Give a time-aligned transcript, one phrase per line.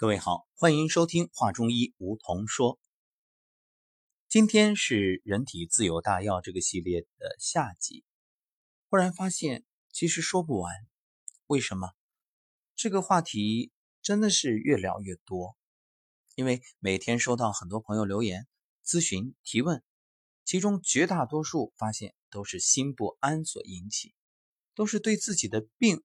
[0.00, 2.80] 各位好，欢迎收听《话中医》，梧桐说。
[4.30, 8.02] 今天是人体自有大药这个系列的下集。
[8.88, 10.74] 忽然发现，其实说不完。
[11.48, 11.90] 为什么？
[12.74, 15.54] 这个话题真的是越聊越多。
[16.34, 18.48] 因为每天收到很多朋友留言、
[18.82, 19.84] 咨询、提问，
[20.46, 24.14] 其中绝大多数发现都是心不安所引起，
[24.74, 26.02] 都是对自己的病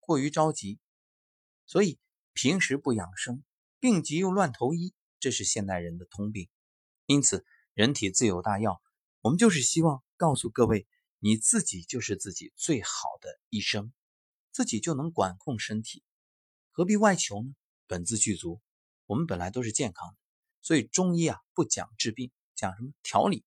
[0.00, 0.78] 过于着急，
[1.64, 1.98] 所以。
[2.34, 3.44] 平时不养生，
[3.78, 6.48] 病急又乱投医，这是现代人的通病。
[7.04, 7.44] 因此，
[7.74, 8.80] 人体自有大药，
[9.20, 10.86] 我们就是希望告诉各位，
[11.18, 13.92] 你自己就是自己最好的医生，
[14.50, 16.02] 自己就能管控身体，
[16.70, 17.54] 何必外求呢？
[17.86, 18.62] 本自具足，
[19.04, 20.16] 我们本来都是健康的，
[20.62, 23.44] 所以中医啊不讲治病，讲什么调理，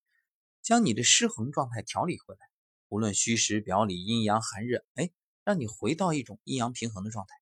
[0.62, 2.42] 将你的失衡状态调理回来，
[2.90, 5.09] 无论虚实表里、阴阳寒热，哎，
[5.44, 7.34] 让你回到一种阴阳平衡的状态。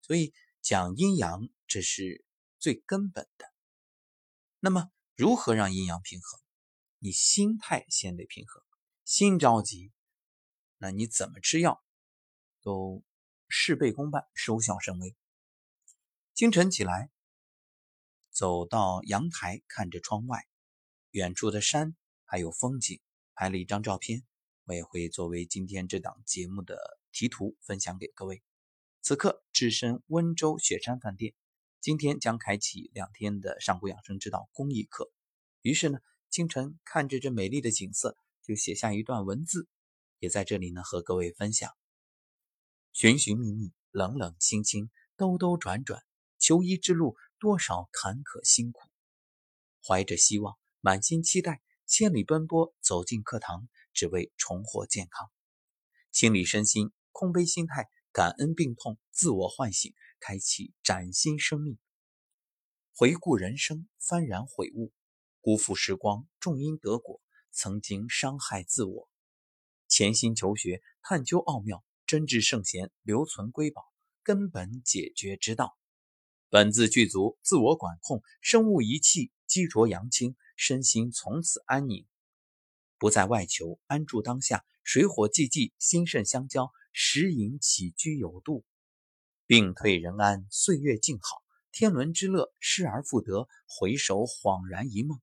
[0.00, 0.32] 所以。
[0.68, 2.26] 讲阴阳，这是
[2.58, 3.50] 最根本的。
[4.58, 6.42] 那么，如何让阴阳平衡？
[6.98, 8.62] 你心态先得平衡。
[9.02, 9.92] 心着急，
[10.76, 11.82] 那你怎么吃药
[12.60, 13.02] 都
[13.48, 15.16] 事倍功半，收效甚微。
[16.34, 17.10] 清晨起来，
[18.30, 20.46] 走到阳台，看着窗外，
[21.12, 23.00] 远处的山还有风景，
[23.32, 24.22] 拍了一张照片，
[24.64, 28.42] 我也会作为今天这档节目的题图分享给各位。
[29.00, 31.34] 此刻置身温州雪山饭店，
[31.80, 35.10] 今天将开启两天的上古养生之道公益课。
[35.62, 39.66] 于是呢，清晨看着这美丽的景色，就写下一段文字，
[40.18, 41.70] 也在这里呢和各位分享。
[42.92, 46.02] 寻寻觅觅，冷冷清清，兜兜转转，
[46.38, 48.80] 求医之路多少坎坷辛苦。
[49.86, 55.30] 怀着希望，满心期待，千里奔波走进课堂，只为重获健康。
[56.10, 57.88] 清理身心，空杯心态。
[58.18, 61.78] 感恩病痛，自我唤醒，开启崭新生命。
[62.92, 64.92] 回顾人生，幡然悔悟，
[65.40, 67.20] 辜负时光，种因得果，
[67.52, 69.08] 曾经伤害自我。
[69.86, 73.84] 潜心求学，探究奥妙，真挚圣贤留存瑰宝，
[74.24, 75.78] 根本解决之道。
[76.48, 82.04] 本自具足，自我管控，生物仪器积浊阳清，身心从此安宁，
[82.98, 86.72] 不在外求，安住当下，水火既济，心肾相交。
[87.00, 88.64] 食饮起居有度，
[89.46, 95.20] 病退人安，岁月静好，天伦之乐失而复得，回首恍然一梦。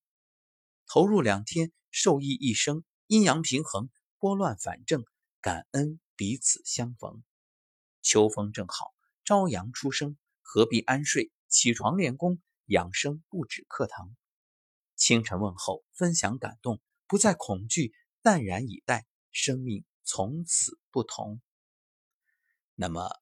[0.88, 5.04] 投入两天，受益一生，阴阳平衡，拨乱反正，
[5.42, 7.22] 感恩彼此相逢。
[8.02, 8.94] 秋风正好，
[9.26, 11.30] 朝阳初升，何必安睡？
[11.50, 14.16] 起床练功，养生不止课堂。
[14.96, 21.42] 清晨问候，分享感动，不再恐惧，淡然以待，生命从此不同。
[22.78, 23.22] 那么，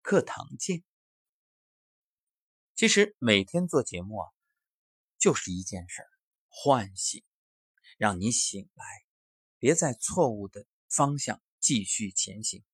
[0.00, 0.82] 课堂见。
[2.74, 4.28] 其实每天做节目啊，
[5.18, 6.08] 就是一件事儿，
[6.48, 7.22] 唤醒，
[7.96, 8.84] 让你醒来，
[9.58, 12.64] 别在错误的方向继续前行。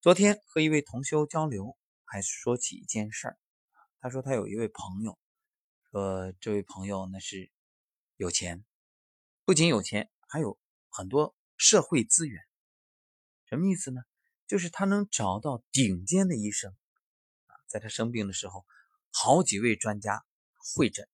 [0.00, 1.76] 昨天和一位同修交流，
[2.06, 3.38] 还说起一件事儿。
[4.00, 5.18] 他说他有一位朋友，
[5.90, 7.50] 说这位朋友那是
[8.16, 8.64] 有钱，
[9.44, 12.45] 不仅有钱，还有很多社会资源。
[13.46, 14.02] 什么意思呢？
[14.46, 16.70] 就是他能找到顶尖的医生
[17.46, 18.64] 啊，在他生病的时候，
[19.10, 20.24] 好几位专家
[20.74, 21.08] 会诊，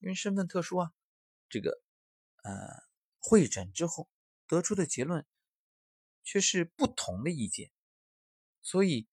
[0.00, 0.92] 因为身份特殊啊，
[1.48, 1.80] 这个
[2.42, 2.52] 呃
[3.18, 4.08] 会诊之后
[4.48, 5.24] 得出的结论
[6.24, 7.70] 却是不同的意见，
[8.62, 9.08] 所以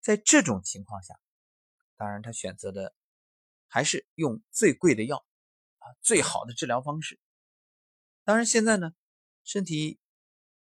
[0.00, 1.14] 在这种情况下，
[1.96, 2.94] 当然他选择的
[3.68, 5.24] 还是用最贵的药
[5.78, 7.20] 啊，最好的治疗方式。
[8.24, 8.94] 当然现在呢，
[9.42, 10.00] 身体。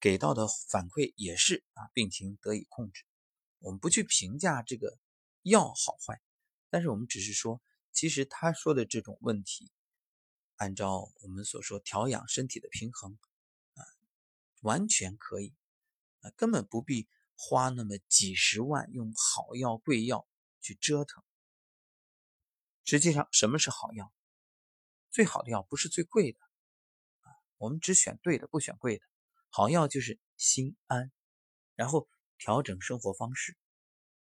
[0.03, 3.05] 给到的反馈也是啊，病情得以控制。
[3.61, 4.99] 我们不去评价这个
[5.43, 6.21] 药好坏，
[6.71, 9.71] 但是我们只是说，其实他说的这种问题，
[10.57, 13.17] 按照我们所说调养身体的平衡
[13.75, 13.87] 啊，
[14.63, 15.55] 完全可以
[16.19, 20.27] 啊，根本不必花那么几十万用好药贵药
[20.61, 21.23] 去折腾。
[22.83, 24.13] 实际上，什么是好药？
[25.13, 26.41] 最好的药不是最贵的
[27.21, 29.05] 啊，我们只选对的，不选贵的。
[29.55, 31.13] 好药就是心安，
[31.75, 32.09] 然后
[32.39, 33.55] 调整生活方式。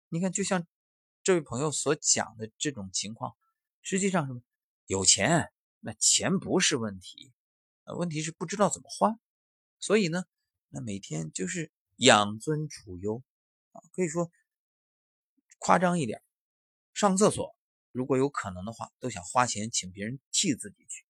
[0.09, 0.67] 你看，就像
[1.23, 3.37] 这位朋友所讲的这种情况，
[3.81, 4.41] 实际上什么？
[4.85, 5.49] 有钱，
[5.79, 7.31] 那钱不是问题，
[7.85, 9.17] 问题是不知道怎么花。
[9.79, 10.25] 所以呢，
[10.67, 13.23] 那每天就是养尊处优
[13.71, 14.29] 啊，可以说
[15.57, 16.21] 夸张一点，
[16.93, 17.55] 上厕所
[17.93, 21.05] 如果有可能的话，都想花钱请别人替自己去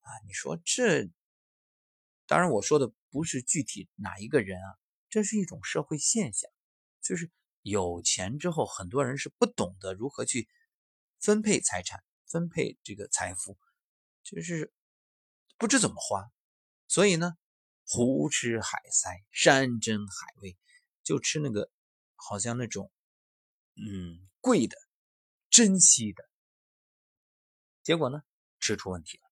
[0.00, 0.12] 啊。
[0.26, 1.08] 你说这？
[2.28, 4.76] 当然，我说的不是具体哪一个人啊，
[5.08, 6.50] 这是一种社会现象，
[7.00, 7.30] 就是
[7.62, 10.50] 有钱之后，很多人是不懂得如何去
[11.18, 13.56] 分配财产、分配这个财富，
[14.22, 14.70] 就是
[15.56, 16.30] 不知怎么花，
[16.88, 17.32] 所以呢，
[17.86, 20.58] 胡吃海塞、山珍海味，
[21.02, 21.70] 就吃那个
[22.16, 22.92] 好像那种
[23.76, 24.76] 嗯贵的、
[25.48, 26.28] 珍惜的，
[27.82, 28.20] 结果呢，
[28.60, 29.24] 吃出问题了。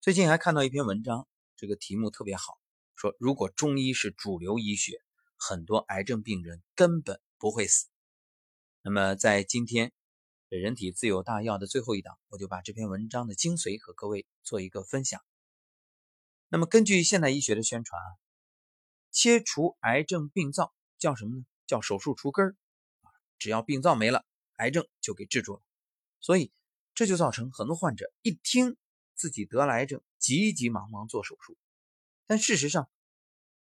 [0.00, 2.58] 最近还看到一篇文章，这个题目特别好，
[2.94, 5.00] 说如果中医是主流医学。
[5.36, 7.88] 很多癌症病人根本不会死。
[8.80, 9.88] 那么，在今天
[10.48, 15.20] 《人体自有大药》的最后一档，我就把这篇文章的精髓和各位做一个分享。
[16.48, 18.08] 那么，根据现代医学的宣传啊，
[19.10, 21.44] 切除癌症病灶叫什么呢？
[21.66, 22.56] 叫手术除根儿，
[23.38, 24.24] 只要病灶没了，
[24.56, 25.62] 癌症就给治住了。
[26.20, 26.52] 所以，
[26.94, 28.78] 这就造成很多患者一听
[29.24, 31.56] 自己得了癌症，急急忙忙做手术。
[32.26, 32.90] 但事实上，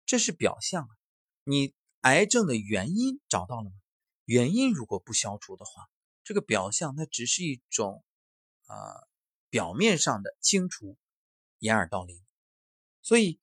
[0.06, 0.90] 这是表象啊。
[1.42, 3.72] 你癌症的原因找到了吗？
[4.24, 5.90] 原因如果不消除的话，
[6.22, 8.04] 这个表象它只是一种
[8.66, 9.02] 啊
[9.50, 10.96] 表面上的清除，
[11.58, 12.24] 掩耳盗铃。
[13.02, 13.40] 所以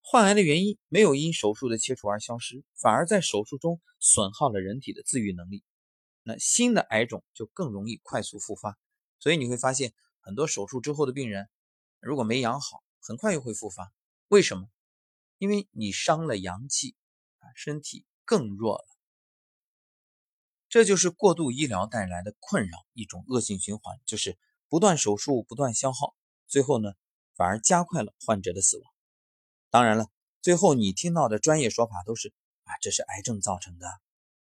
[0.00, 5.64] 患癌的原因没有因手术的切除而消失，反而在手术中损耗了人体的自愈能力，
[6.22, 8.78] 那新的癌种就更容易快速复发。
[9.18, 11.48] 所以你会发现，很多手术之后的病人
[11.98, 13.92] 如果没养好，很快又会复发。
[14.28, 14.68] 为什么？
[15.38, 16.94] 因为你伤了阳气，
[17.38, 18.84] 啊，身体更弱了，
[20.68, 24.38] 这就是过度医疗带来的困扰，一种恶性循环，就是
[24.68, 26.14] 不断手术，不断消耗，
[26.46, 26.92] 最后呢，
[27.34, 28.92] 反而加快了患者的死亡。
[29.70, 30.08] 当然了，
[30.42, 32.34] 最后你听到的专业说法都是
[32.64, 33.86] 啊，这是癌症造成的，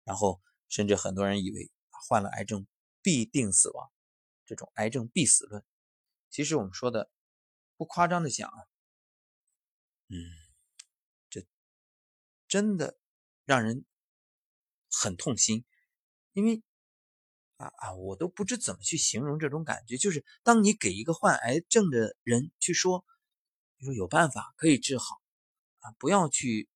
[0.04, 1.72] 然后甚至很多人以为
[2.08, 2.66] 患了癌症
[3.02, 3.90] 必定死亡，
[4.48, 5.64] 这种癌症必死论。
[6.32, 7.12] 其实我们说的
[7.76, 8.58] 不夸张的讲啊，
[10.08, 10.18] 嗯。
[12.50, 12.98] 真的
[13.44, 13.84] 让人
[14.90, 15.66] 很痛心，
[16.32, 16.64] 因为
[17.58, 19.98] 啊啊，我都不知怎么去形容这种感觉。
[19.98, 23.06] 就是当你给一个患癌症的人去说，
[23.76, 25.22] 你说有办法可以治好
[25.80, 26.70] 啊，不要去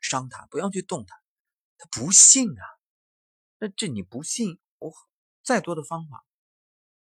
[0.00, 1.14] 伤他，不要去动他，
[1.78, 2.64] 他不信啊。
[3.58, 4.92] 那这你不信，我
[5.44, 6.26] 再多的方法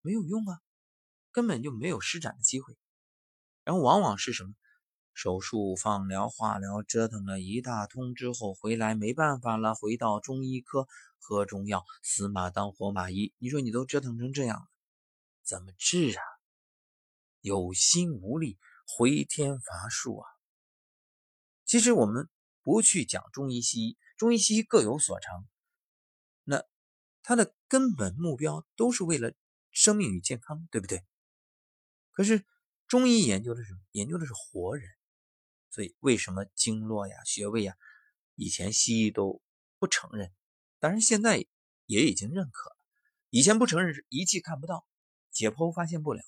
[0.06, 0.60] 没有用啊，
[1.32, 2.78] 根本就没有施展的机会。
[3.64, 4.54] 然后往往是什么？
[5.12, 10.86] 手术、放疗、化疗折腾了一大通之后回来没办法了，回到中医科
[11.18, 13.32] 喝中药，死马当活马医。
[13.38, 14.68] 你说你都折腾成这样了，
[15.42, 16.22] 怎么治啊？
[17.40, 20.28] 有心无力，回天乏术啊！
[21.64, 22.28] 其实我们
[22.62, 25.46] 不去讲中医西医，中医西医各有所长，
[26.44, 26.62] 那
[27.22, 29.32] 它的根本目标都是为了
[29.76, 31.04] 生命与健康，对不对？
[32.12, 32.46] 可是
[32.86, 33.80] 中医研究的是什么？
[33.92, 34.88] 研究的是活人。
[35.68, 37.76] 所以，为什么经络呀、穴位呀，
[38.36, 39.42] 以前西医都
[39.78, 40.32] 不承认，
[40.78, 41.44] 当然现在
[41.84, 42.76] 也已经认可了。
[43.28, 44.86] 以前不承认是仪器看不到，
[45.30, 46.22] 解剖发现不了。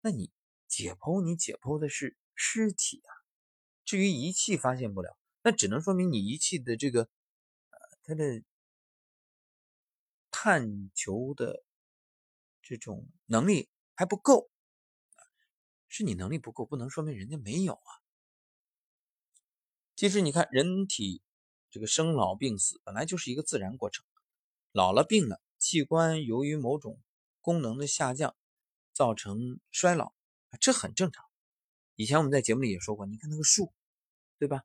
[0.00, 0.30] 那你
[0.68, 3.10] 解剖，你解剖的是尸体啊。
[3.84, 8.44] 至于仪器发现不了，那只能说明你仪器的这个呃，它的
[10.30, 11.64] 探求的
[12.62, 14.48] 这种能力还不够，
[15.88, 17.90] 是你能力不够，不能说明人家没有啊。
[19.96, 21.22] 其实你看，人体
[21.70, 24.04] 这个生老病死本来就是一个自然过程，
[24.70, 26.98] 老了病了，器官由于某种
[27.40, 28.34] 功能的下降，
[28.92, 30.14] 造成衰老，
[30.60, 31.24] 这很正常。
[31.96, 33.72] 以前我们在节目里也说过，你看那个树，
[34.38, 34.64] 对吧？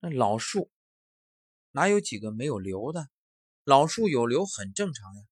[0.00, 0.70] 那老树
[1.70, 3.08] 哪有几个没有瘤的？
[3.64, 5.22] 老树有瘤很正常呀。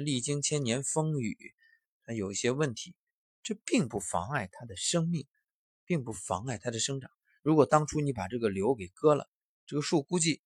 [0.00, 1.54] 历经千年风雨，
[2.04, 2.94] 它有一些问题，
[3.42, 5.26] 这并不妨碍它的生命，
[5.84, 7.10] 并不妨碍它的生长。
[7.42, 9.30] 如果当初你把这个瘤给割了，
[9.66, 10.42] 这个树估计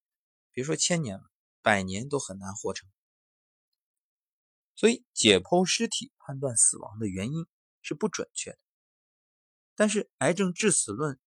[0.53, 1.31] 别说千年了，
[1.63, 2.89] 百年都很难活成。
[4.75, 7.47] 所以解剖尸体判断死亡的原因
[7.83, 8.59] 是不准确的。
[9.75, 11.19] 但是癌症致死论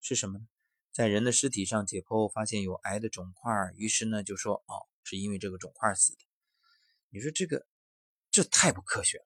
[0.00, 0.46] 是什么呢？
[0.92, 6.18] 在人的尸体上解剖发现有癌的肿块，于是呢就说哦是因为这个肿块死的。
[7.14, 7.64] 你说这个
[8.32, 9.24] 这太不科学了。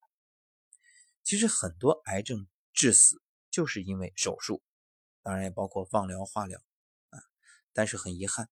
[1.23, 4.63] 其实很多癌症致死就是因为手术。
[5.23, 6.63] 当然也包括放疗、化疗
[7.09, 7.19] 啊，
[7.73, 8.51] 但是很遗憾，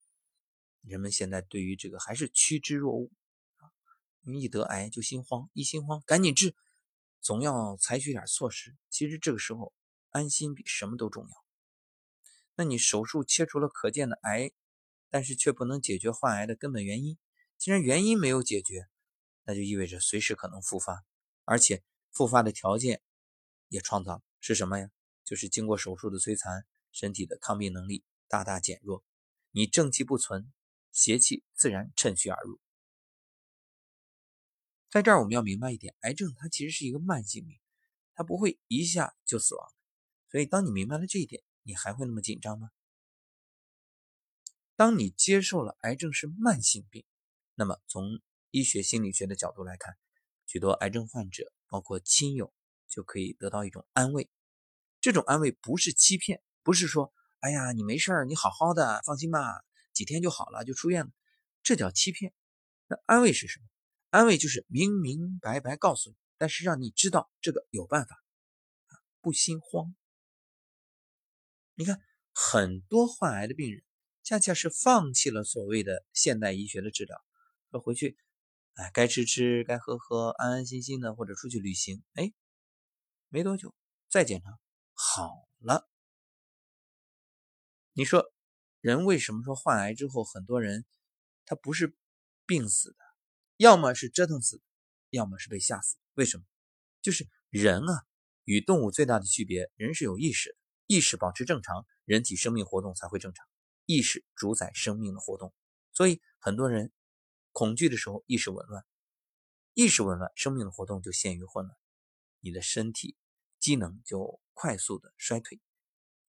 [0.80, 3.10] 人们现在对于这个还是趋之若鹜
[3.56, 3.68] 啊。
[4.24, 6.54] 一得癌就心慌，一心慌赶紧治，
[7.20, 8.74] 总要采取点措施。
[8.88, 9.74] 其实这个时候
[10.08, 11.44] 安心比什么都重要。
[12.54, 14.50] 那你手术切除了可见的癌，
[15.10, 17.18] 但是却不能解决患癌的根本原因。
[17.58, 18.86] 既然原因没有解决，
[19.46, 21.06] 那就意味着随时可能复发，
[21.44, 23.00] 而且复发的条件
[23.68, 24.90] 也创造了是什么呀？
[25.24, 29.04] 就是经过手术的摧残，身体的抗病能力大大减弱，
[29.52, 30.52] 你正气不存，
[30.92, 32.60] 邪气自然趁虚而入。
[34.90, 37.58] 在这儿我们要明白一点，癌症它其实是一个慢性病，
[38.14, 39.72] 它不会一下就死亡。
[40.28, 42.70] 所以当你明白了这一点，你还会那么紧张吗？
[44.74, 47.04] 当你接受了癌症是慢性病，
[47.54, 48.20] 那么从
[48.56, 49.98] 医学心理学的角度来看，
[50.46, 52.54] 许多癌症患者包括亲友
[52.88, 54.30] 就可以得到一种安慰。
[55.02, 61.12] 这种安慰不是欺骗，不是说“哎呀，你没事儿，你好好的，放心吧，几天就好了，就出院了”，
[61.62, 62.32] 这叫欺骗。
[62.86, 63.66] 那安慰是什么？
[64.08, 68.24] 安慰就是明明白白告诉你，但是让你知道这个有办法，
[69.20, 69.94] 不心慌。
[71.74, 72.00] 你看，
[72.32, 73.84] 很多患癌的病人，
[74.22, 77.22] 恰恰是放弃了所谓的现代医学的治疗，
[77.70, 78.16] 说回去，
[78.76, 82.34] 哎，该吃吃，该喝喝，安安心心的，或者出去旅行，哎，
[83.30, 83.74] 没多久
[84.10, 84.50] 再检查。
[84.92, 85.88] 好了，
[87.94, 88.30] 你说
[88.82, 90.84] 人为什么说患癌之后很多人
[91.46, 91.96] 他不是
[92.44, 92.98] 病死的，
[93.56, 94.60] 要么是折腾死，
[95.08, 95.96] 要么是被吓死？
[96.12, 96.44] 为什么？
[97.00, 98.04] 就是人啊，
[98.44, 100.56] 与动物最大的区别，人是有意识的，
[100.86, 103.46] 意识保持正常，人体生命活动才会正常，
[103.86, 105.54] 意识主宰生命的活动。
[105.92, 106.92] 所以很多人
[107.56, 108.84] 恐惧的时候意识紊乱，
[109.72, 111.74] 意识紊乱，生命的活动就陷于混乱，
[112.40, 113.16] 你的身体
[113.58, 114.38] 机能就。
[114.58, 115.60] 快速的衰退，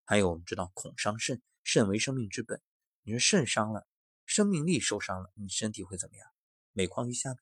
[0.04, 2.60] 还有我们知道恐伤肾，肾为生命之本。
[3.04, 3.88] 你说肾伤了，
[4.26, 6.28] 生命力受伤了，你身体会怎么样？
[6.72, 7.40] 每况愈下呗。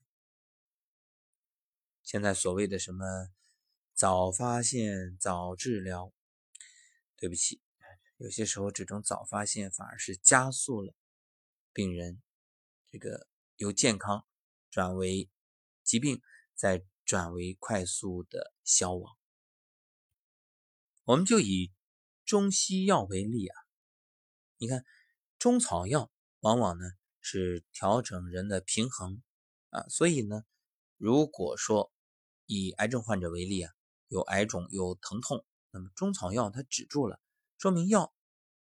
[2.03, 3.03] 现在所谓的什么
[3.93, 6.13] 早发现、早治疗，
[7.17, 7.61] 对不起，
[8.15, 10.95] 有些时候这种早发现反而是加速了
[11.73, 12.21] 病人
[12.89, 13.27] 这个
[13.57, 14.25] 由健康
[14.69, 15.29] 转为
[15.83, 16.21] 疾病，
[16.55, 19.17] 再转为快速的消亡。
[21.03, 21.71] 我们就以
[22.25, 23.55] 中西药为例啊，
[24.57, 24.85] 你看
[25.39, 26.11] 中草药
[26.41, 26.85] 往往呢
[27.21, 29.23] 是调整人的平衡
[29.69, 30.43] 啊，所以呢，
[30.97, 31.91] 如果说
[32.45, 33.73] 以癌症患者为例啊，
[34.07, 37.19] 有癌肿有疼痛，那么中草药它止住了，
[37.57, 38.13] 说明药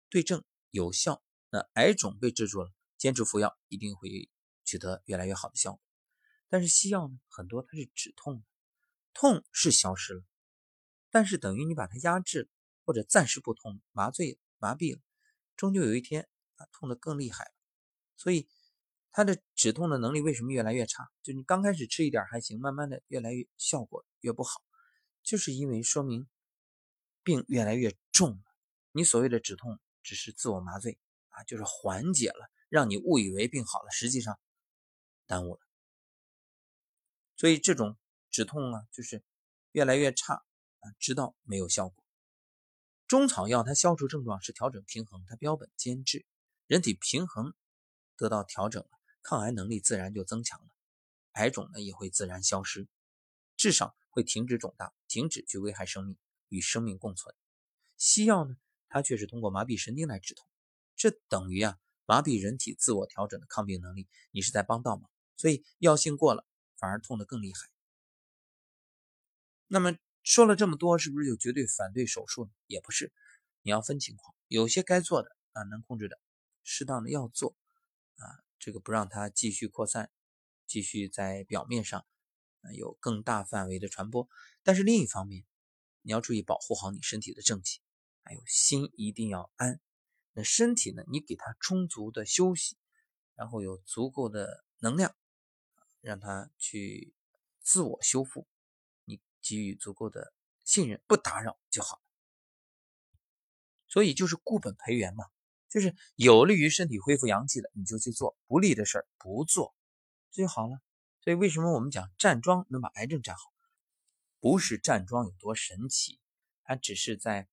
[0.10, 4.30] 对症有效，那癌肿被治住了，坚持服药一定会
[4.65, 5.81] 取得越来越好的效果。
[6.50, 8.43] 但是西药呢，很多它是止痛的，
[9.13, 10.24] 痛是消失了。
[11.10, 12.50] 但是等于你把它压制了，
[12.84, 15.01] 或者暂时不痛，麻醉麻痹了，
[15.55, 17.51] 终究有一天啊痛得更厉害了。
[18.17, 18.50] 所以
[19.12, 21.10] 它的止痛的能力为什么越来越差？
[21.24, 24.62] 就你刚开始吃一点还行，慢慢的越来越效果越不好，
[25.24, 26.27] 就是因为说明
[27.24, 28.43] 病越来越重了。
[28.91, 34.38] 你所谓的止痛只是自我麻醉啊，就是缓解了，让你误以为病好了，实际上
[35.27, 35.60] 耽误了。
[37.36, 37.98] 所以这种
[38.32, 39.24] 止痛啊，就是
[39.72, 40.44] 越来越差。
[40.79, 42.05] 啊，直到没有效果。
[43.08, 46.27] 中草药它消除症状是调整平衡，它标本兼治，
[46.67, 47.55] 人体平衡
[48.15, 48.89] 得到调整了，
[49.24, 50.67] 抗癌能力自然就增强了，
[51.32, 52.88] 癌肿呢也会自然消失，
[53.58, 56.15] 至少会停止肿大，停止去危害生命，
[56.50, 57.34] 与生命共存。
[57.98, 58.55] 西药呢，
[58.88, 60.48] 它却是通过麻痹神经来止痛，
[60.96, 66.46] 这等于啊麻痹人体自我调整的抗病能力，你是在帮倒忙，所以药性过了
[66.77, 67.70] 反而痛得更厉害。
[69.68, 69.98] 那么。
[70.27, 72.51] 说了这么多，是不是就绝对反对手术呢？
[72.65, 73.13] 也不是，
[73.62, 76.20] 你要分情况，有些该做的啊，能控制的，
[76.63, 77.56] 适当的要做
[78.15, 80.10] 啊，这个不让它继续扩散，
[80.65, 82.08] 继续在表面上
[82.74, 84.27] 有更大范围的传播。
[84.63, 85.46] 但是另一方面，
[86.01, 87.80] 你要注意保护好你身体的正气，
[88.24, 89.80] 还有心一定要安。
[90.34, 92.77] 那身体呢，你给它充足的休息，
[93.36, 95.15] 然后有足够的能量，
[96.06, 97.16] 让他去
[97.62, 98.48] 自我修复。
[99.06, 100.34] 你给予足够的
[100.64, 102.04] 信任，不打扰就好了。
[103.88, 105.26] 所以就是固本培元嘛，
[105.68, 109.76] 就是有利于身体恢复阳气的，你就去做；不利的事儿不做，
[110.32, 110.80] 这就好了。
[111.22, 113.52] 所以为什么我们讲站桩能把癌症站好？
[114.40, 116.20] 不是站桩有多神奇，
[116.64, 117.48] 它只是在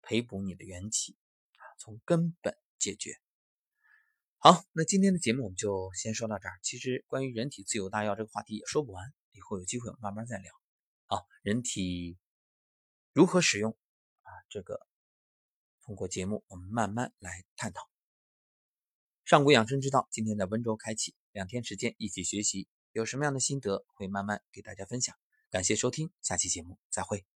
[0.00, 1.16] 培补你的元气，
[1.76, 3.20] 从根本解决。
[4.42, 6.58] 好，那今天的节目我们就先说到这儿。
[6.62, 10.50] 其实关于人体自由大药这个话题也说不完，以后有机会我们慢慢再聊。
[11.08, 12.16] 啊，人体
[13.12, 13.76] 如何使用
[14.22, 14.32] 啊？
[14.48, 14.80] 这个
[15.82, 17.82] 通过节目我们慢慢来探讨。
[19.26, 25.14] 上古养生之道，今天在温州开启，两天时间一起学习，有什么样的心得会慢慢给大家分享。
[25.50, 27.29] 感谢收听，下期节目再会。